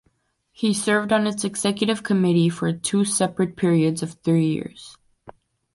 [0.51, 4.97] He served on its executive committee for two separate periods of three years.